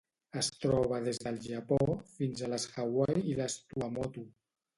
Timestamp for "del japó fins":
1.25-2.41